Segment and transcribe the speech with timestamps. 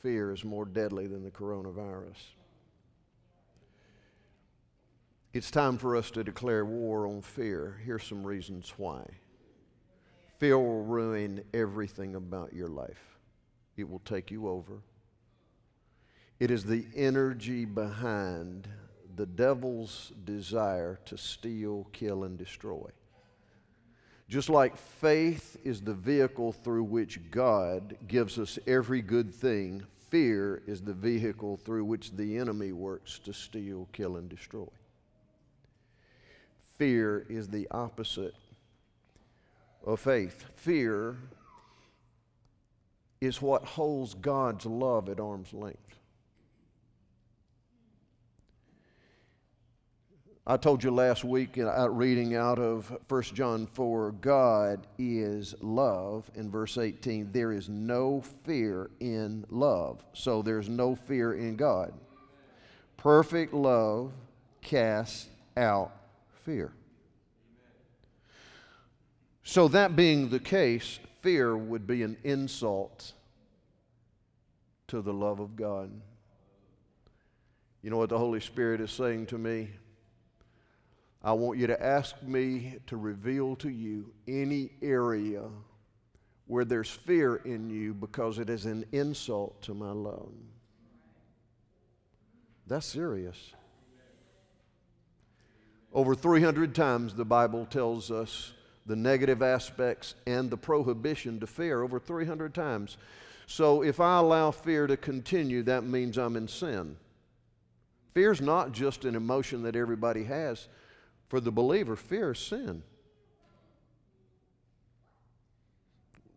[0.00, 2.34] fear is more deadly than the coronavirus.
[5.32, 7.80] It's time for us to declare war on fear.
[7.84, 9.04] Here's some reasons why.
[10.38, 13.18] Fear will ruin everything about your life,
[13.76, 14.82] it will take you over.
[16.40, 18.68] It is the energy behind
[19.16, 22.88] the devil's desire to steal, kill, and destroy.
[24.28, 30.62] Just like faith is the vehicle through which God gives us every good thing, fear
[30.66, 34.68] is the vehicle through which the enemy works to steal, kill, and destroy.
[36.76, 38.34] Fear is the opposite
[39.84, 40.44] of faith.
[40.56, 41.16] Fear
[43.20, 45.97] is what holds God's love at arm's length.
[50.50, 56.30] I told you last week, uh, reading out of 1 John 4, God is love.
[56.34, 60.02] In verse 18, there is no fear in love.
[60.14, 61.92] So there's no fear in God.
[62.96, 64.14] Perfect love
[64.62, 65.92] casts out
[66.46, 66.72] fear.
[69.42, 73.12] So, that being the case, fear would be an insult
[74.86, 75.90] to the love of God.
[77.82, 79.68] You know what the Holy Spirit is saying to me?
[81.22, 85.42] I want you to ask me to reveal to you any area
[86.46, 90.32] where there's fear in you because it is an insult to my love.
[92.66, 93.52] That's serious.
[95.92, 98.52] Over 300 times the Bible tells us
[98.86, 102.96] the negative aspects and the prohibition to fear, over 300 times.
[103.46, 106.96] So if I allow fear to continue, that means I'm in sin.
[108.14, 110.68] Fear's not just an emotion that everybody has.
[111.28, 112.82] For the believer, fear is sin.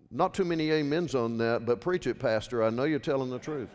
[0.09, 2.63] Not too many amens on that, but preach it, Pastor.
[2.63, 3.69] I know you're telling the truth.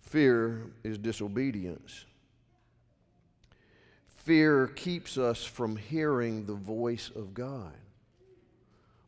[0.00, 2.06] Fear is disobedience.
[4.06, 7.74] Fear keeps us from hearing the voice of God.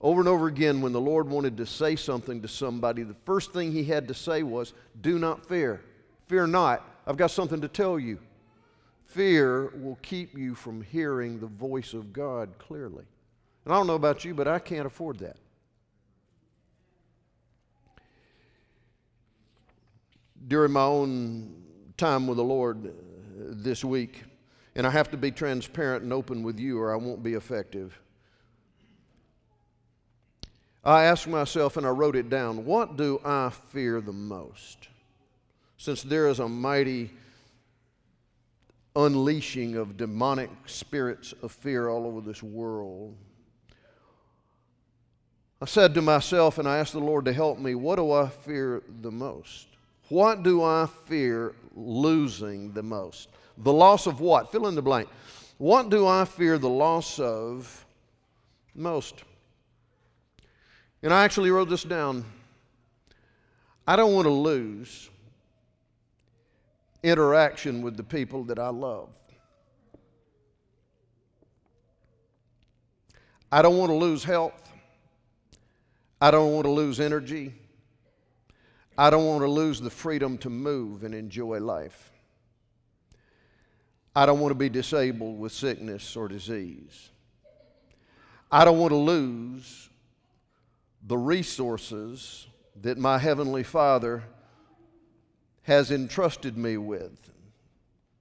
[0.01, 3.53] Over and over again, when the Lord wanted to say something to somebody, the first
[3.53, 5.83] thing he had to say was, Do not fear.
[6.27, 6.83] Fear not.
[7.07, 8.19] I've got something to tell you.
[9.07, 13.05] Fear will keep you from hearing the voice of God clearly.
[13.65, 15.37] And I don't know about you, but I can't afford that.
[20.47, 21.63] During my own
[21.97, 22.91] time with the Lord uh,
[23.37, 24.23] this week,
[24.75, 28.01] and I have to be transparent and open with you or I won't be effective.
[30.83, 34.89] I asked myself and I wrote it down what do I fear the most?
[35.81, 37.09] Since there is a mighty
[38.95, 43.17] unleashing of demonic spirits of fear all over this world.
[45.59, 48.29] I said to myself, and I asked the Lord to help me, what do I
[48.29, 49.69] fear the most?
[50.11, 53.31] What do I fear losing the most?
[53.57, 54.53] The loss of what?
[54.53, 55.09] Fill in the blank.
[55.57, 57.87] What do I fear the loss of
[58.75, 59.25] most?
[61.03, 62.27] And I actually wrote this down.
[63.87, 65.09] I don't want to lose
[67.03, 69.17] interaction with the people that I love.
[73.53, 74.71] I don't want to lose health.
[76.21, 77.55] I don't want to lose energy.
[78.97, 82.13] I don't want to lose the freedom to move and enjoy life.
[84.15, 87.11] I don't want to be disabled with sickness or disease.
[88.53, 89.89] I don't want to lose
[91.07, 92.47] the resources
[92.83, 94.25] that my Heavenly Father
[95.71, 97.31] has entrusted me with.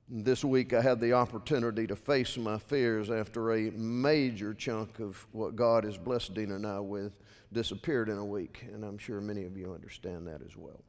[0.07, 5.25] This week I had the opportunity to face my fears after a major chunk of
[5.31, 7.11] what God has blessed Dina and I with
[7.51, 10.83] disappeared in a week, and I'm sure many of you understand that as well.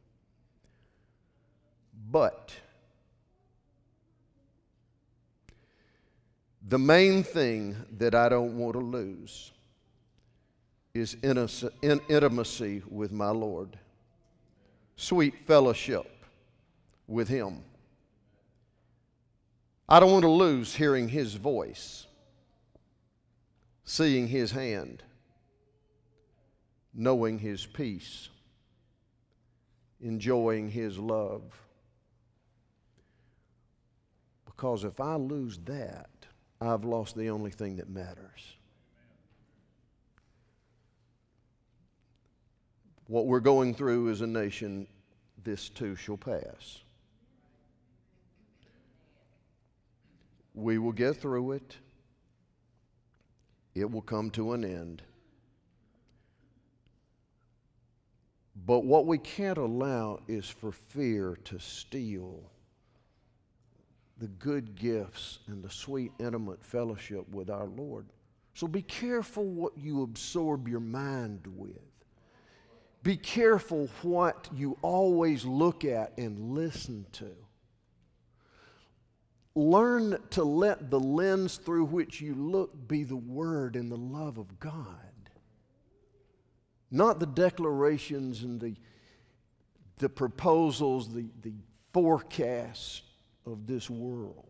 [2.11, 2.53] But
[6.69, 9.51] the main thing that I don't want to lose
[10.93, 13.79] is intimacy with my Lord,
[14.97, 16.20] sweet fellowship
[17.11, 17.65] with Him.
[19.89, 22.07] I don't want to lose hearing His voice,
[23.85, 25.03] seeing His hand,
[26.95, 28.29] knowing His peace,
[30.01, 31.43] enjoying His love.
[34.47, 36.11] Because if I lose that,
[36.61, 38.57] I've lost the only thing that matters.
[43.09, 44.87] What we're going through as a nation,
[45.43, 46.83] this too shall pass.
[50.61, 51.77] We will get through it.
[53.75, 55.03] It will come to an end.
[58.67, 62.43] But what we can't allow is for fear to steal
[64.19, 68.07] the good gifts and the sweet, intimate fellowship with our Lord.
[68.53, 71.81] So be careful what you absorb your mind with.
[73.03, 77.31] Be careful what you always look at and listen to.
[79.55, 84.39] Learn to let the lens through which you look be the Word and the love
[84.39, 84.87] of God,
[86.91, 88.77] not the declarations and the,
[89.99, 91.55] the proposals, the, the
[91.93, 93.03] forecasts
[93.45, 94.47] of this world.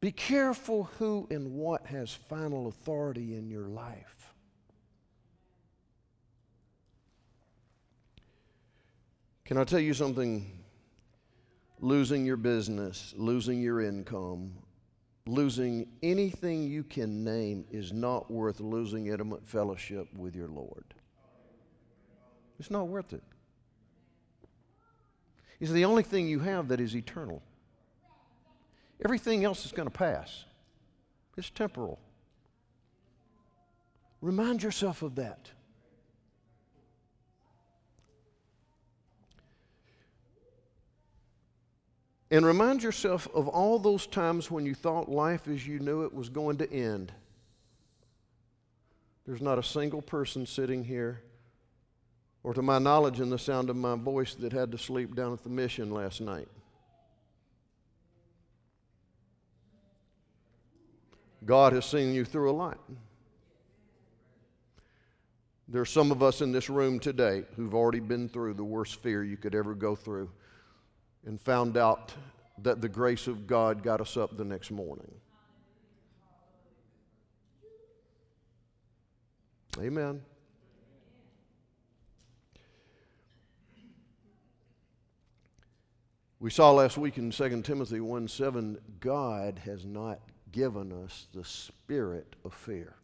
[0.00, 4.32] Be careful who and what has final authority in your life.
[9.44, 10.61] Can I tell you something?
[11.82, 14.52] Losing your business, losing your income,
[15.26, 20.84] losing anything you can name is not worth losing intimate fellowship with your Lord.
[22.58, 23.22] It's not worth it.
[25.58, 27.42] It's the only thing you have that is eternal.
[29.04, 30.44] Everything else is going to pass,
[31.36, 31.98] it's temporal.
[34.20, 35.50] Remind yourself of that.
[42.32, 46.14] And remind yourself of all those times when you thought life as you knew it
[46.14, 47.12] was going to end.
[49.26, 51.22] There's not a single person sitting here,
[52.42, 55.34] or to my knowledge, in the sound of my voice, that had to sleep down
[55.34, 56.48] at the mission last night.
[61.44, 62.78] God has seen you through a lot.
[65.68, 69.02] There are some of us in this room today who've already been through the worst
[69.02, 70.30] fear you could ever go through
[71.26, 72.12] and found out
[72.58, 75.12] that the grace of God got us up the next morning.
[79.78, 80.20] Amen.
[86.40, 90.20] We saw last week in 2 Timothy 1 7, God has not
[90.50, 92.96] given us the spirit of fear.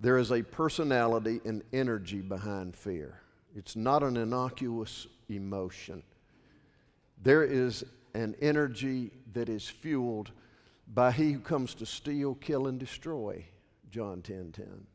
[0.00, 3.20] There is a personality and energy behind fear.
[3.54, 6.02] It's not an innocuous emotion.
[7.22, 7.84] There is
[8.14, 10.32] an energy that is fueled
[10.92, 13.44] by he who comes to steal, kill, and destroy.
[13.90, 14.86] John 10 10.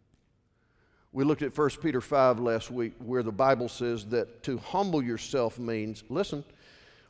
[1.14, 5.02] We looked at 1 Peter 5 last week, where the Bible says that to humble
[5.02, 6.44] yourself means, listen,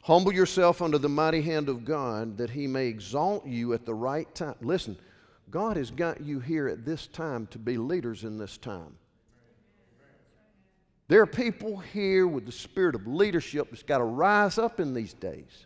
[0.04, 3.94] humble yourself under the mighty hand of God that he may exalt you at the
[3.94, 4.56] right time.
[4.62, 4.98] Listen,
[5.50, 8.96] God has got you here at this time to be leaders in this time.
[11.08, 14.94] There are people here with the spirit of leadership that's got to rise up in
[14.94, 15.66] these days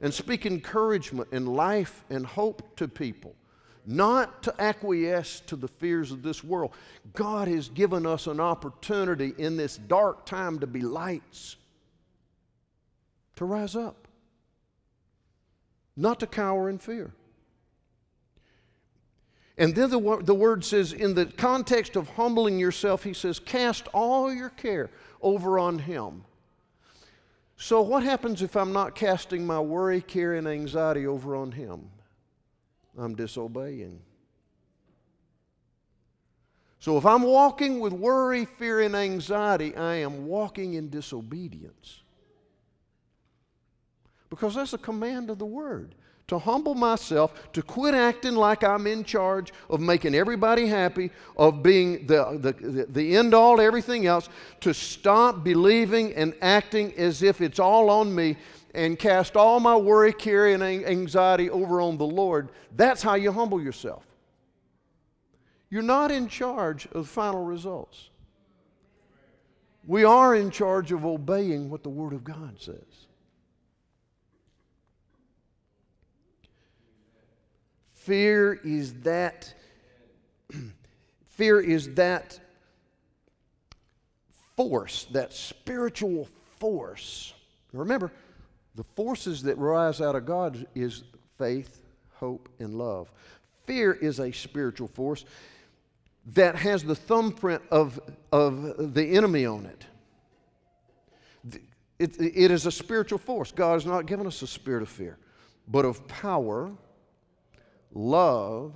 [0.00, 3.34] and speak encouragement and life and hope to people,
[3.86, 6.72] not to acquiesce to the fears of this world.
[7.14, 11.56] God has given us an opportunity in this dark time to be lights,
[13.36, 14.08] to rise up,
[15.96, 17.12] not to cower in fear.
[19.58, 23.88] And then the, the word says, in the context of humbling yourself, he says, cast
[23.88, 24.90] all your care
[25.22, 26.24] over on him.
[27.56, 31.88] So, what happens if I'm not casting my worry, care, and anxiety over on him?
[32.98, 33.98] I'm disobeying.
[36.78, 42.02] So, if I'm walking with worry, fear, and anxiety, I am walking in disobedience.
[44.28, 45.94] Because that's a command of the word
[46.28, 51.62] to humble myself, to quit acting like I'm in charge of making everybody happy, of
[51.62, 54.28] being the, the, the end all to everything else,
[54.60, 58.36] to stop believing and acting as if it's all on me
[58.74, 62.50] and cast all my worry, care, and anxiety over on the Lord.
[62.74, 64.04] That's how you humble yourself.
[65.70, 68.10] You're not in charge of final results.
[69.86, 73.05] We are in charge of obeying what the Word of God says.
[78.06, 79.52] Fear is that
[81.26, 82.38] fear is that
[84.56, 86.28] force, that spiritual
[86.60, 87.34] force.
[87.72, 88.12] Remember,
[88.76, 91.02] the forces that rise out of God is
[91.36, 91.82] faith,
[92.14, 93.10] hope, and love.
[93.66, 95.24] Fear is a spiritual force
[96.26, 97.98] that has the thumbprint of,
[98.30, 99.84] of the enemy on it.
[101.98, 103.50] It, it is a spiritual force.
[103.50, 105.18] God has not given us a spirit of fear,
[105.66, 106.70] but of power,
[107.96, 108.74] love,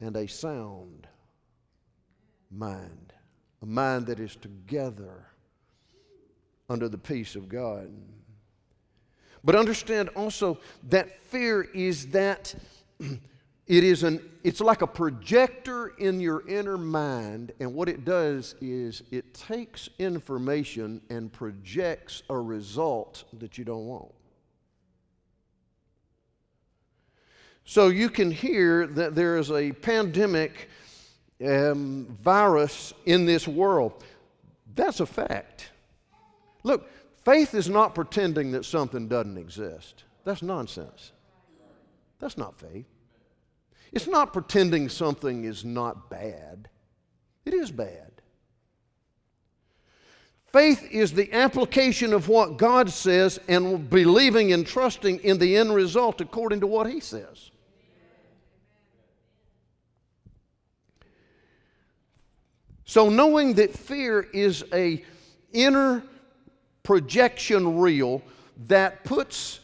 [0.00, 1.08] and a sound
[2.50, 3.12] mind.
[3.62, 5.26] A mind that is together
[6.68, 7.90] under the peace of God.
[9.42, 12.54] But understand also that fear is that
[13.00, 18.54] it is an it's like a projector in your inner mind and what it does
[18.60, 24.12] is it takes information and projects a result that you don't want
[27.64, 30.68] so you can hear that there is a pandemic
[31.44, 34.04] um, virus in this world.
[34.74, 35.70] That's a fact.
[36.62, 36.88] Look
[37.24, 40.04] faith is not pretending that something doesn't exist.
[40.24, 41.12] That's nonsense.
[42.18, 42.86] That's not faith.
[43.92, 46.68] It's not pretending something is not bad,
[47.44, 48.10] it is bad.
[50.52, 55.74] Faith is the application of what God says and believing and trusting in the end
[55.74, 57.50] result according to what He says.
[62.94, 65.02] So knowing that fear is a
[65.52, 66.04] inner
[66.84, 68.22] projection reel
[68.68, 69.58] that puts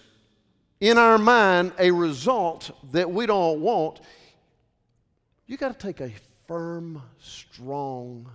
[0.81, 4.01] in our mind a result that we don't want
[5.47, 6.11] you got to take a
[6.49, 8.29] firm, strong,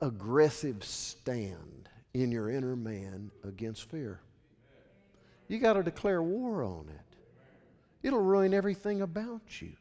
[0.00, 4.20] aggressive stand in your inner man against fear.
[5.48, 7.16] You got to declare war on it.
[8.02, 9.72] It'll ruin everything about you.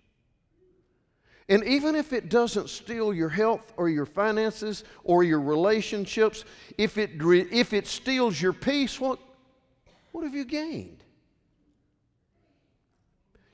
[1.48, 6.44] And even if it doesn't steal your health or your finances or your relationships,
[6.78, 9.20] if it, if it steals your peace, what,
[10.12, 11.04] what have you gained?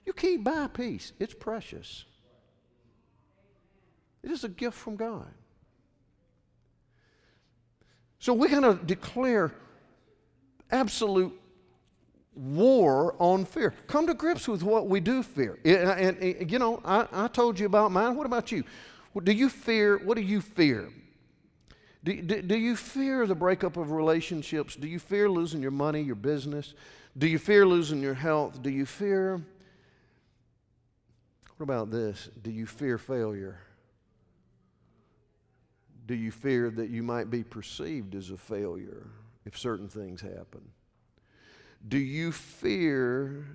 [0.06, 2.06] You can't buy peace, it's precious.
[4.24, 5.28] It is a gift from God.
[8.20, 9.52] So we're going to declare
[10.70, 11.41] absolute
[12.42, 13.74] war on fear.
[13.88, 15.60] Come to grips with what we do fear.
[15.64, 18.16] And, and you know, I, I, told you about mine.
[18.16, 18.64] What about you?
[19.24, 19.98] Do you fear?
[20.00, 20.90] What do you fear?
[22.04, 24.76] Do, do, do you fear the breakup of relationships?
[24.76, 26.74] Do you fear losing your money, your business?
[27.16, 28.62] Do you fear losing your health?
[28.64, 29.40] Do you fear?
[31.58, 32.30] What about this?
[32.42, 33.60] Do you fear failure?
[36.08, 39.08] Do you fear that you might be perceived as a failure
[39.46, 40.62] if certain things happen?
[41.88, 43.46] Do you fear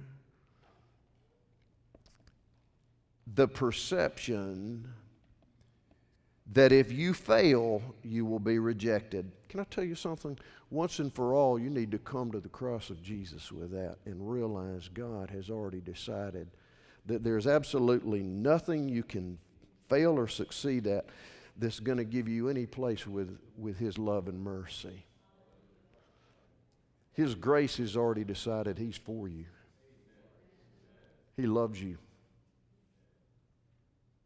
[3.35, 4.93] the perception
[6.53, 9.31] that if you fail, you will be rejected?
[9.49, 10.39] Can I tell you something?
[10.71, 13.97] Once and for all, you need to come to the cross of Jesus with that
[14.05, 16.49] and realize God has already decided
[17.07, 19.39] that there's absolutely nothing you can
[19.89, 21.07] fail or succeed at
[21.57, 25.05] that's going to give you any place with, with His love and mercy.
[27.17, 29.47] His grace has already decided He's for you.
[31.35, 31.97] He loves you.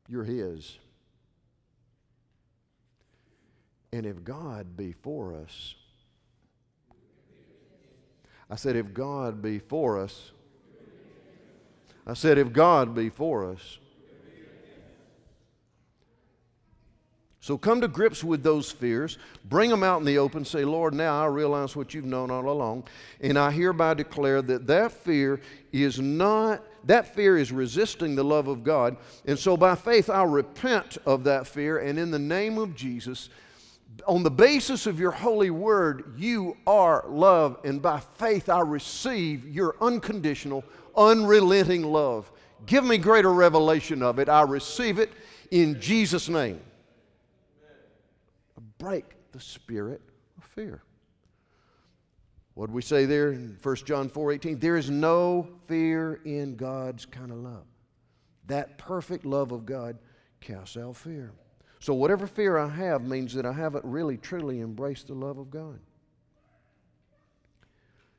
[0.08, 0.76] You're His.
[3.92, 5.76] And if God be for us,
[8.50, 10.32] I said, if God be for us,
[12.04, 13.78] I said, if God be for us,
[17.42, 19.16] So come to grips with those fears,
[19.46, 22.50] bring them out in the open, say, Lord, now I realize what you've known all
[22.50, 22.84] along,
[23.22, 25.40] and I hereby declare that that fear
[25.72, 28.98] is not, that fear is resisting the love of God.
[29.24, 33.30] And so by faith, I repent of that fear, and in the name of Jesus,
[34.06, 39.48] on the basis of your holy word, you are love, and by faith, I receive
[39.48, 40.62] your unconditional,
[40.94, 42.30] unrelenting love.
[42.66, 44.28] Give me greater revelation of it.
[44.28, 45.10] I receive it
[45.50, 46.60] in Jesus' name
[48.80, 50.00] break the spirit
[50.36, 50.82] of fear.
[52.54, 54.58] What did we say there in 1 John 4 18?
[54.58, 57.64] There is no fear in God's kind of love.
[58.48, 59.96] That perfect love of God
[60.40, 61.32] casts out fear.
[61.78, 65.50] So, whatever fear I have means that I haven't really truly embraced the love of
[65.50, 65.78] God.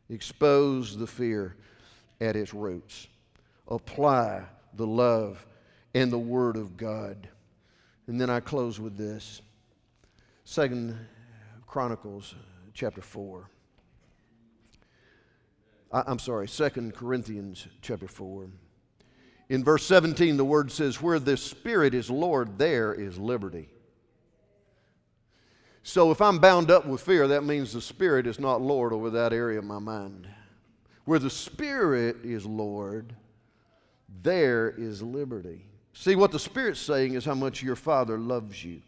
[0.09, 1.55] Expose the fear
[2.19, 3.07] at its roots.
[3.67, 4.43] Apply
[4.75, 5.45] the love
[5.93, 7.27] and the Word of God.
[8.07, 9.41] And then I close with this.
[10.43, 10.97] Second
[11.67, 12.35] Chronicles
[12.73, 13.49] chapter 4.
[15.91, 18.49] I, I'm sorry, Second Corinthians chapter 4.
[19.49, 23.69] In verse 17, the word says, Where the Spirit is Lord, there is liberty.
[25.83, 29.09] So if I'm bound up with fear, that means the Spirit is not Lord over
[29.09, 30.27] that area of my mind.
[31.05, 33.15] Where the Spirit is Lord,
[34.21, 35.65] there is liberty.
[35.93, 38.81] See, what the Spirit's saying is how much your Father loves you.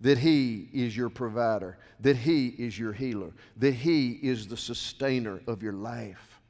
[0.00, 5.40] That He is your provider, that He is your healer, that He is the sustainer
[5.46, 6.40] of your life.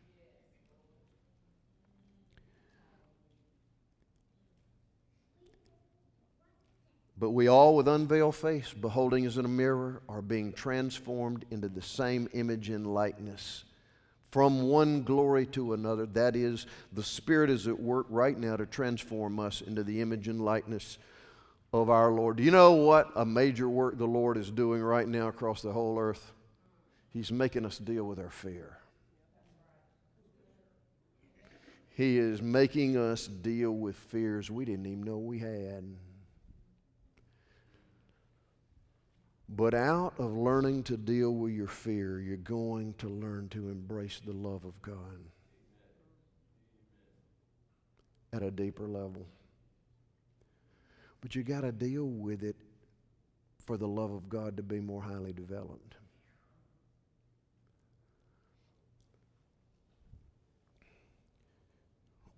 [7.18, 11.68] But we all, with unveiled face, beholding as in a mirror, are being transformed into
[11.68, 13.64] the same image and likeness
[14.30, 16.06] from one glory to another.
[16.06, 20.28] That is, the Spirit is at work right now to transform us into the image
[20.28, 20.96] and likeness
[21.72, 22.36] of our Lord.
[22.36, 25.72] Do you know what a major work the Lord is doing right now across the
[25.72, 26.32] whole earth?
[27.12, 28.78] He's making us deal with our fear.
[31.90, 35.84] He is making us deal with fears we didn't even know we had.
[39.48, 44.20] But out of learning to deal with your fear, you're going to learn to embrace
[44.24, 44.94] the love of God
[48.32, 49.26] at a deeper level.
[51.20, 52.56] But you got to deal with it
[53.66, 55.96] for the love of God to be more highly developed.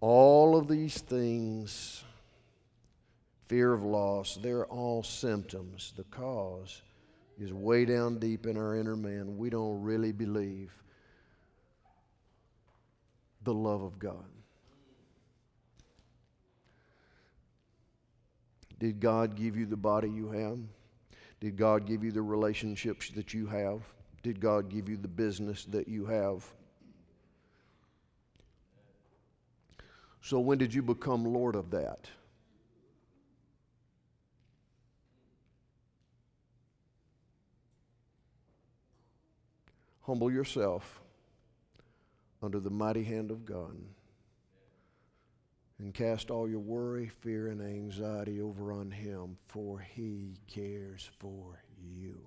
[0.01, 2.03] All of these things,
[3.47, 5.93] fear of loss, they're all symptoms.
[5.97, 6.83] The cause
[7.39, 9.39] is way down deep in our inner man.
[9.39, 10.73] We don't really believe
[13.45, 14.25] the love of God.
[18.83, 20.59] Did God give you the body you have?
[21.39, 23.81] Did God give you the relationships that you have?
[24.25, 26.45] Did God give you the business that you have?
[30.21, 32.09] So, when did you become Lord of that?
[40.01, 41.01] Humble yourself
[42.43, 43.77] under the mighty hand of God
[45.83, 51.63] and cast all your worry, fear, and anxiety over on Him, for He cares for
[51.79, 52.19] you.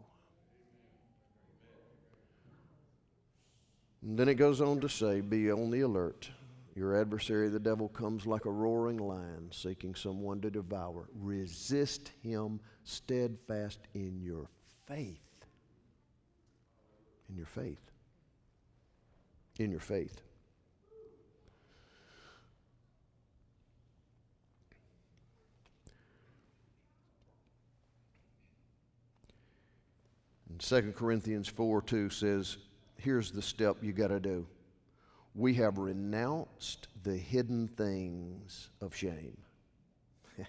[4.03, 6.29] And then it goes on to say, Be on the alert.
[6.75, 11.09] Your adversary, the devil, comes like a roaring lion, seeking someone to devour.
[11.15, 14.50] Resist him steadfast in your
[14.85, 15.25] faith
[17.29, 17.91] in your faith.
[19.59, 20.22] In your faith.
[30.59, 32.57] 2 Corinthians 4 2 says,
[32.98, 34.48] Here's the step you got to do.
[35.33, 39.37] We have renounced the hidden things of shame.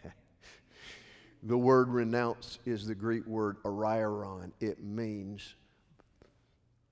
[1.43, 4.53] the word renounce is the Greek word ariaron.
[4.61, 5.55] It means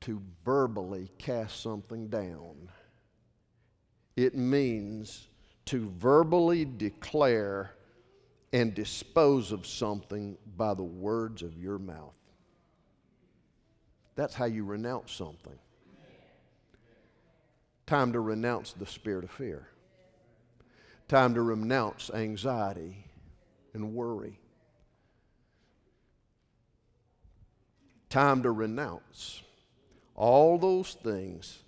[0.01, 2.69] to verbally cast something down.
[4.17, 5.29] It means
[5.67, 7.75] to verbally declare
[8.53, 12.15] and dispose of something by the words of your mouth.
[14.17, 15.59] That's how you renounce something.
[17.87, 19.69] Time to renounce the spirit of fear.
[21.09, 23.05] Time to renounce anxiety
[23.75, 24.39] and worry.
[28.09, 29.43] Time to renounce
[30.15, 31.59] all those things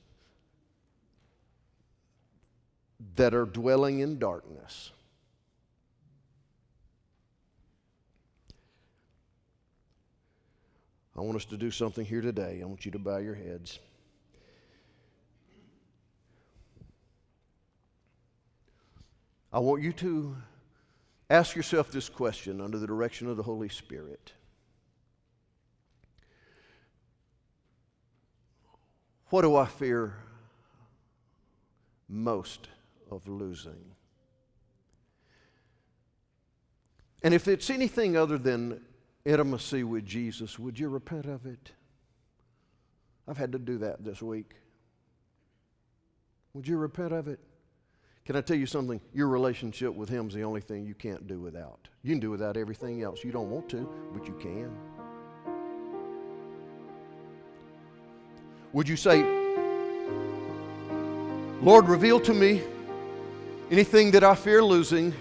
[3.17, 4.93] that are dwelling in darkness.
[11.17, 12.61] I want us to do something here today.
[12.63, 13.79] I want you to bow your heads.
[19.51, 20.37] I want you to
[21.31, 24.33] ask yourself this question under the direction of the Holy Spirit.
[29.31, 30.19] What do I fear
[32.09, 32.69] most
[33.11, 33.93] of losing?
[37.23, 38.83] And if it's anything other than
[39.27, 41.73] intimacy with Jesus, would you repent of it?
[43.29, 44.53] I've had to do that this week.
[46.55, 47.41] Would you repent of it?
[48.25, 49.01] Can I tell you something?
[49.13, 51.89] Your relationship with Him is the only thing you can't do without.
[52.03, 53.25] You can do without everything else.
[53.25, 54.71] You don't want to, but you can.
[58.73, 59.23] Would you say,
[61.63, 62.63] Lord, reveal to me
[63.71, 65.13] anything that I fear losing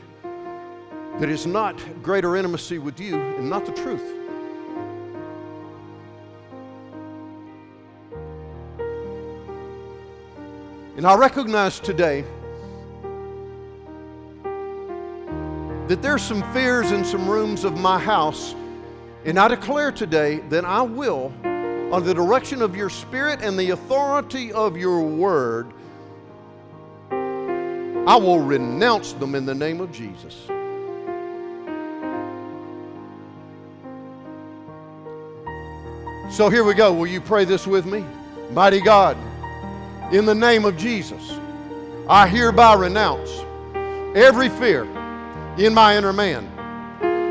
[1.20, 4.04] that is not greater intimacy with you and not the truth?
[10.98, 12.24] And I recognize today
[15.88, 18.56] that there's some fears in some rooms of my house,
[19.26, 21.32] and I declare today that I will
[21.92, 25.72] under the direction of your Spirit and the authority of your word,
[27.12, 30.48] I will renounce them in the name of Jesus.
[36.32, 36.94] So here we go.
[36.94, 38.04] Will you pray this with me?
[38.52, 39.18] Mighty God,
[40.12, 41.40] in the name of Jesus,
[42.08, 43.32] I hereby renounce
[44.16, 44.84] every fear
[45.58, 46.56] in my inner man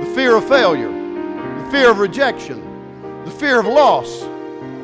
[0.04, 2.62] the fear of failure, the fear of rejection,
[3.24, 4.22] the fear of loss,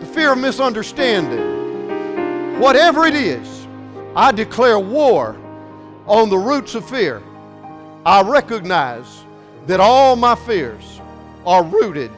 [0.00, 2.60] the fear of misunderstanding.
[2.60, 3.66] Whatever it is,
[4.16, 5.36] I declare war
[6.06, 7.22] on the roots of fear.
[8.04, 9.24] I recognize
[9.66, 11.00] that all my fears
[11.46, 12.10] are rooted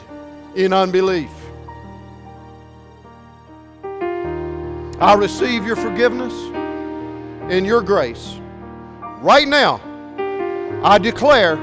[0.54, 1.30] in unbelief.
[5.02, 6.32] I receive your forgiveness
[7.50, 8.38] and your grace.
[9.20, 9.80] Right now,
[10.84, 11.56] I declare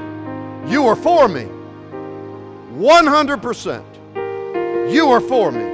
[0.66, 1.48] you are for me.
[2.74, 4.92] 100%.
[4.92, 5.64] You are for me.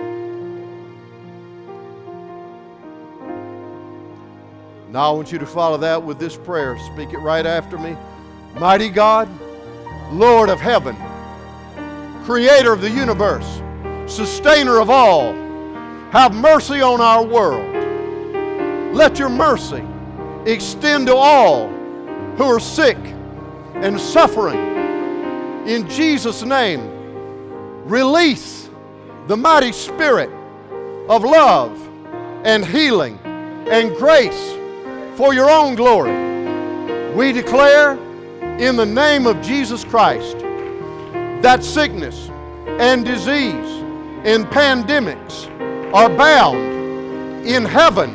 [4.92, 6.79] Now I want you to follow that with this prayer.
[6.94, 7.96] Speak it right after me.
[8.55, 9.29] Mighty God,
[10.12, 10.96] Lord of heaven,
[12.24, 13.61] creator of the universe,
[14.07, 15.46] sustainer of all,
[16.12, 17.75] have mercy on our world.
[18.95, 19.85] Let your mercy
[20.47, 21.69] extend to all
[22.37, 22.97] who are sick
[23.75, 24.59] and suffering.
[25.66, 26.88] In Jesus' name,
[27.87, 28.71] release
[29.27, 30.31] the mighty spirit
[31.09, 31.88] of love
[32.45, 34.57] and healing and grace
[35.16, 37.14] for your own glory.
[37.14, 37.99] We declare
[38.59, 40.38] in the name of Jesus Christ
[41.42, 42.31] that sickness
[42.79, 43.83] and disease
[44.25, 45.51] and pandemics
[45.92, 48.11] are bound in heaven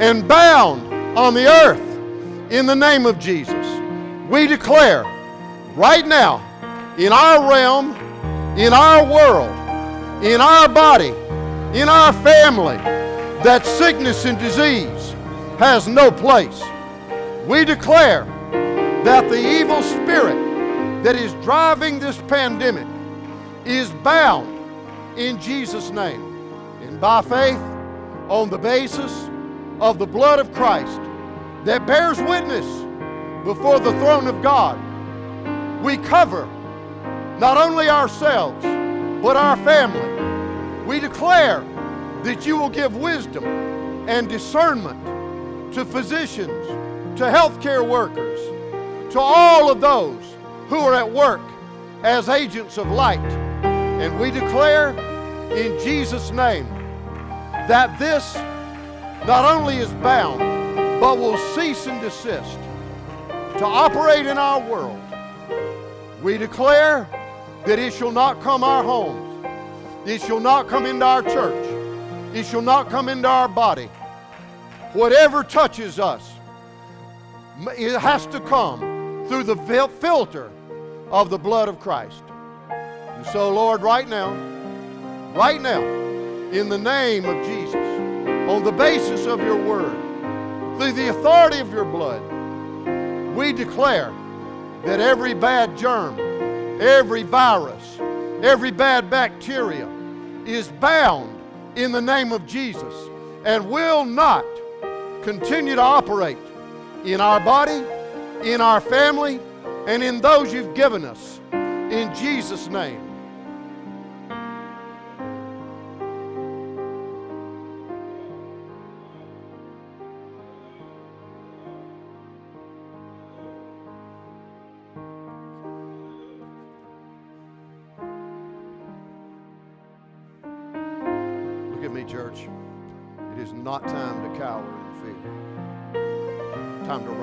[0.00, 1.80] and bound on the earth
[2.52, 3.66] in the name of Jesus.
[4.28, 5.04] We declare
[5.74, 6.42] right now
[6.98, 7.94] in our realm,
[8.58, 9.50] in our world,
[10.24, 11.12] in our body,
[11.78, 12.76] in our family,
[13.42, 15.10] that sickness and disease
[15.58, 16.62] has no place.
[17.46, 18.24] We declare
[19.04, 22.86] that the evil spirit that is driving this pandemic
[23.66, 24.48] is bound
[25.18, 26.33] in Jesus' name.
[27.04, 27.60] By faith,
[28.30, 29.28] on the basis
[29.78, 31.02] of the blood of Christ
[31.64, 32.64] that bears witness
[33.44, 34.78] before the throne of God,
[35.84, 36.46] we cover
[37.38, 38.64] not only ourselves,
[39.22, 40.86] but our family.
[40.86, 41.60] We declare
[42.22, 43.44] that you will give wisdom
[44.08, 46.66] and discernment to physicians,
[47.18, 48.40] to healthcare workers,
[49.12, 50.24] to all of those
[50.68, 51.42] who are at work
[52.02, 53.20] as agents of light.
[53.62, 54.98] And we declare
[55.52, 56.66] in Jesus' name
[57.68, 58.34] that this
[59.26, 60.38] not only is bound,
[61.00, 62.58] but will cease and desist
[63.58, 65.00] to operate in our world.
[66.22, 67.08] We declare
[67.64, 69.46] that it shall not come our homes,
[70.06, 71.66] it shall not come into our church,
[72.34, 73.88] it shall not come into our body.
[74.92, 76.32] Whatever touches us,
[77.78, 80.50] it has to come through the filter
[81.10, 82.22] of the blood of Christ.
[82.70, 84.32] And so, Lord, right now,
[85.34, 86.03] right now,
[86.54, 87.74] in the name of Jesus,
[88.48, 89.90] on the basis of your word,
[90.78, 92.22] through the authority of your blood,
[93.34, 94.12] we declare
[94.84, 96.16] that every bad germ,
[96.80, 97.98] every virus,
[98.44, 99.88] every bad bacteria
[100.46, 101.36] is bound
[101.74, 102.94] in the name of Jesus
[103.44, 104.44] and will not
[105.24, 106.38] continue to operate
[107.04, 107.84] in our body,
[108.48, 109.40] in our family,
[109.88, 111.40] and in those you've given us.
[111.52, 113.03] In Jesus' name.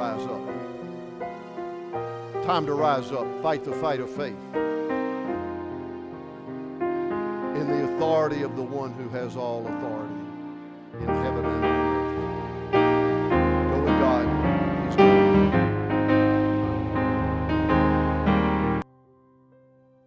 [0.02, 0.42] Rise up.
[2.44, 3.28] Time to rise up.
[3.44, 4.34] Fight the fight of faith.
[7.60, 10.16] In the authority of the one who has all authority
[11.02, 11.78] in heaven and earth.